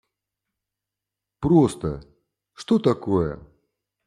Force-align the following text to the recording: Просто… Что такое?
Просто… 1.41 2.01
Что 2.55 2.79
такое? 2.79 3.39